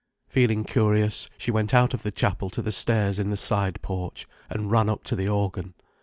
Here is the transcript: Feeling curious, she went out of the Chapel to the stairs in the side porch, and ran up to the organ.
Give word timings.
Feeling 0.27 0.63
curious, 0.63 1.29
she 1.37 1.51
went 1.51 1.75
out 1.75 1.93
of 1.93 2.01
the 2.01 2.11
Chapel 2.11 2.49
to 2.49 2.63
the 2.63 2.71
stairs 2.71 3.19
in 3.19 3.29
the 3.29 3.37
side 3.37 3.79
porch, 3.83 4.25
and 4.49 4.71
ran 4.71 4.89
up 4.89 5.03
to 5.03 5.15
the 5.15 5.27
organ. 5.29 5.75